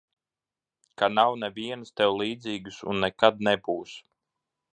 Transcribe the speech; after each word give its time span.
Ka 1.01 1.09
nav 1.17 1.33
nevienas 1.43 1.93
tev 2.01 2.15
līdzīgas 2.23 2.81
un 2.95 3.03
nekad 3.05 3.45
nebūs. 3.51 3.95